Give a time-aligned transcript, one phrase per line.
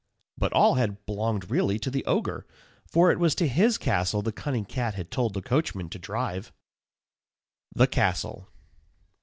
[0.35, 2.47] But all had belonged really to the ogre,
[2.87, 6.51] for it was to his castle the cunning cat had told the coachman to drive.
[7.77, 8.47] _THE CASTLE.